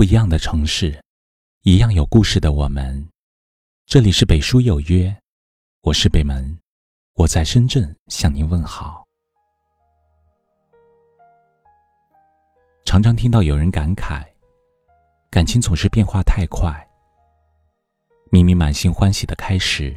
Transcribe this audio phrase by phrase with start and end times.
[0.00, 0.98] 不一样的城市，
[1.64, 3.06] 一样有故事的我们。
[3.84, 5.14] 这里是北书有约，
[5.82, 6.58] 我是北门，
[7.16, 9.06] 我在深圳向您问好。
[12.86, 14.24] 常常听到有人感慨，
[15.28, 16.74] 感情总是变化太快。
[18.30, 19.94] 明明满心欢喜的开始，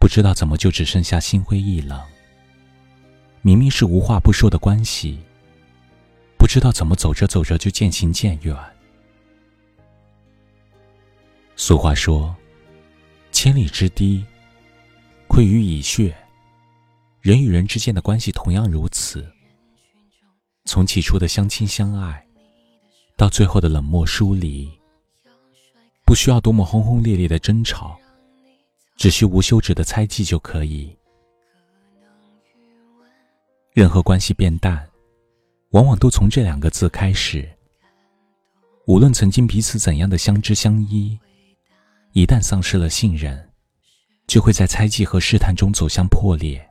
[0.00, 2.04] 不知道怎么就只剩下心灰意冷。
[3.42, 5.20] 明明是无话不说的关系，
[6.36, 8.56] 不知道怎么走着走着就渐行渐远。
[11.62, 12.34] 俗话说
[13.32, 14.24] ：“千里之堤，
[15.28, 16.16] 溃于蚁穴。”
[17.20, 19.30] 人与人之间的关系同样如此。
[20.64, 22.26] 从起初的相亲相爱，
[23.14, 24.70] 到最后的冷漠疏离，
[26.06, 27.94] 不需要多么轰轰烈烈的争吵，
[28.96, 30.96] 只需无休止的猜忌就可以。
[33.74, 34.88] 任何关系变淡，
[35.72, 37.46] 往往都从这两个字开始。
[38.86, 41.20] 无论曾经彼此怎样的相知相依，
[42.12, 43.50] 一旦丧失了信任，
[44.26, 46.66] 就会在猜忌和试探中走向破裂。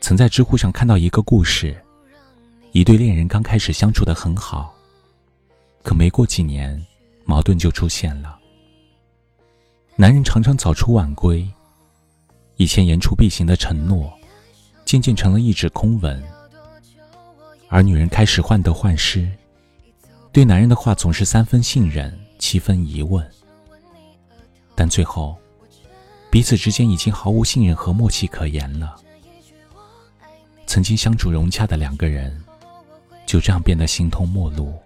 [0.00, 1.78] 曾在知乎上看到一个故事，
[2.72, 4.74] 一对恋人刚开始相处的很好，
[5.88, 6.78] 可没过几年，
[7.24, 8.38] 矛盾就出现了。
[9.96, 11.50] 男人常常早出晚归，
[12.56, 14.12] 以前言出必行的承诺，
[14.84, 16.22] 渐渐成了一纸空文。
[17.70, 19.26] 而女人开始患得患失，
[20.30, 23.26] 对男人的话总是三分信任，七分疑问。
[24.74, 25.38] 但最后，
[26.30, 28.94] 彼此之间已经毫无信任和默契可言了。
[30.66, 32.38] 曾经相处融洽的两个人，
[33.24, 34.78] 就这样变得形同陌路。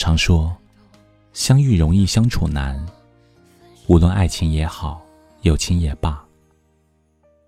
[0.00, 0.56] 常说，
[1.34, 2.74] 相遇容易相处难，
[3.86, 5.04] 无论爱情也好，
[5.42, 6.24] 友情也罢，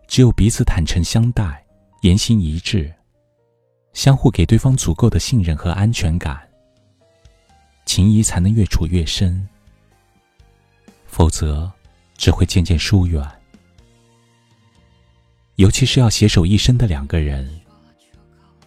[0.06, 1.64] 只有彼此坦诚相待，
[2.02, 2.92] 言行一致，
[3.94, 6.46] 相互给对方足够的信任和安全感，
[7.86, 9.48] 情谊才能越处越深。
[11.06, 11.72] 否则，
[12.18, 13.26] 只会渐渐疏远。
[15.56, 17.50] 尤其是要携手一生的两个人，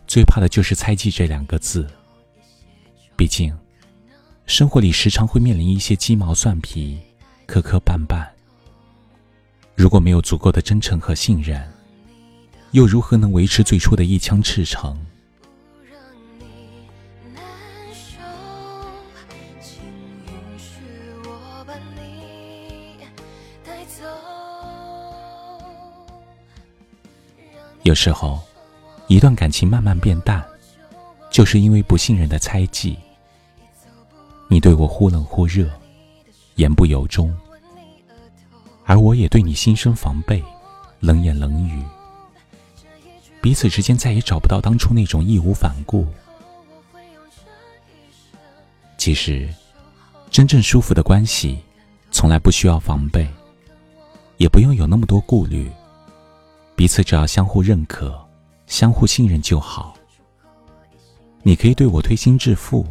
[0.08, 1.88] 最怕的就是猜忌这两个字。
[3.16, 3.56] 毕竟，
[4.46, 7.00] 生活里时常会面临一些鸡毛蒜皮、
[7.48, 8.26] 磕磕绊绊。
[9.74, 11.68] 如果没有足够的真诚和信任，
[12.72, 14.96] 又如何能维持最初的一腔赤诚？
[27.82, 28.40] 有时候，
[29.08, 30.44] 一段感情慢慢变淡，
[31.32, 32.96] 就是因为不信任的猜忌。
[34.56, 35.70] 你对我忽冷忽热，
[36.56, 37.30] 言不由衷，
[38.86, 40.42] 而我也对你心生防备，
[41.02, 41.84] 冷言冷语。
[43.42, 46.08] 彼此之间再也找不到当初那种义无反顾。
[48.98, 49.54] 其实，
[50.32, 51.60] 真正舒服的关系，
[52.10, 53.28] 从来不需要防备，
[54.38, 55.70] 也不用有那么多顾虑。
[56.78, 58.18] 彼此只要相互认可、
[58.68, 59.98] 相互信任就好。
[61.44, 62.88] 你可以对我推心置腹，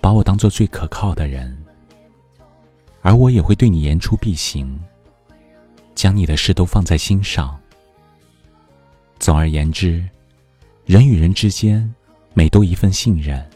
[0.00, 1.56] 把我当做最可靠的人，
[3.02, 4.78] 而我也会对你言出必行，
[5.94, 7.58] 将你的事都放在心上。
[9.18, 10.02] 总而言之，
[10.86, 11.94] 人与人之间，
[12.32, 13.48] 每多一份信任，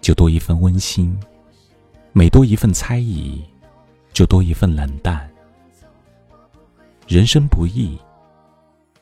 [0.00, 1.14] 就多一份温馨；
[2.12, 3.44] 每多一份猜疑，
[4.12, 5.30] 就多一份冷淡。
[7.06, 7.98] 人生不易。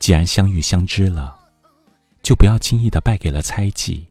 [0.00, 1.34] 既然相遇相知了，
[2.22, 4.06] 就不要轻易的败给了猜忌，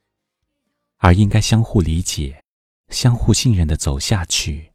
[0.98, 2.43] 而应该相互理解、
[2.90, 4.73] 相互信任的走下去。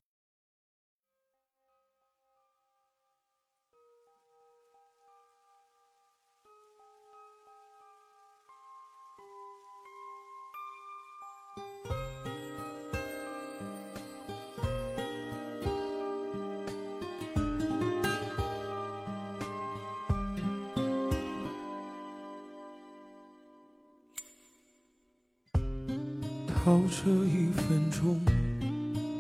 [26.65, 28.21] 到这一分钟，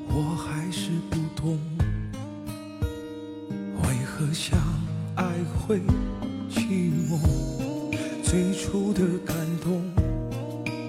[0.08, 1.58] 我还是不懂，
[3.82, 4.58] 为何相
[5.14, 5.24] 爱
[5.56, 5.80] 会
[6.50, 7.18] 寂寞？
[8.22, 9.80] 最初的感动，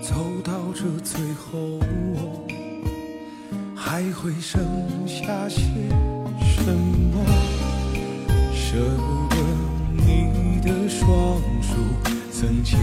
[0.02, 1.80] 走到这最后，
[3.74, 4.62] 还会剩
[5.08, 5.62] 下些
[6.42, 7.24] 什么？
[8.54, 9.38] 舍不得
[9.96, 11.08] 你的双
[11.62, 11.74] 手。
[12.32, 12.80] 曾牵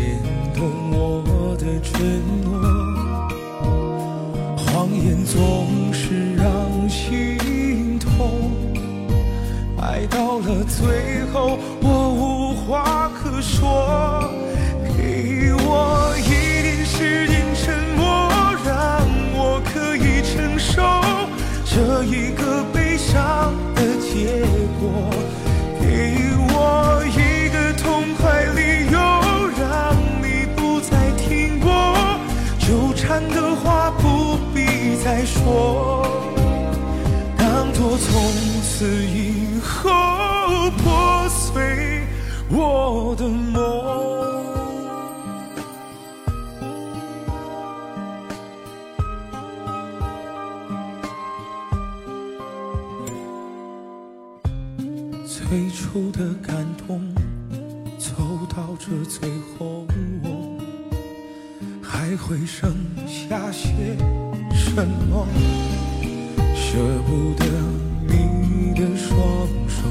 [0.55, 2.01] 动我的承
[2.43, 2.86] 诺，
[10.69, 14.31] 最后，我无话可说，
[14.97, 18.29] 给我一点时间沉默，
[18.65, 20.83] 让我可以承受
[21.65, 24.45] 这一个悲伤的结
[24.81, 25.11] 果，
[25.81, 28.99] 给我一个痛快理由，
[29.59, 32.19] 让你不再听我
[32.59, 36.16] 纠缠的话，不必再说，
[37.77, 38.33] 当作从
[38.63, 39.91] 此以后
[40.79, 42.07] 破碎
[42.49, 43.63] 我的梦。
[55.27, 56.57] 最初的感
[56.87, 56.99] 动，
[57.99, 58.15] 走
[58.49, 59.87] 到这最后，
[61.83, 62.75] 还会剩
[63.07, 63.69] 下些
[64.55, 65.27] 什么？
[66.69, 66.73] 舍
[67.07, 67.45] 不得
[68.09, 69.17] 你的双
[69.69, 69.87] 手，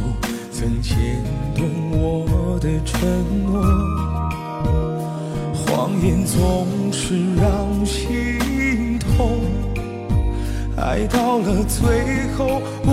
[0.51, 1.23] 曾牵
[1.55, 2.99] 动我的承
[3.45, 3.63] 诺，
[5.53, 9.39] 谎言总是让心痛。
[10.75, 12.91] 爱到了最后，我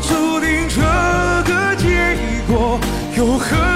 [0.00, 0.80] 注定这
[1.50, 2.78] 个结果，
[3.16, 3.75] 又何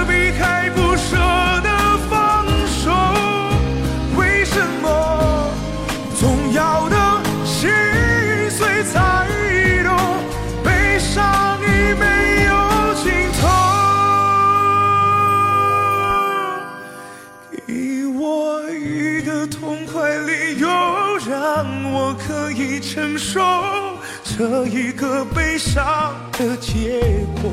[24.40, 27.50] 这一个悲伤的结果。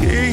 [0.00, 0.32] 给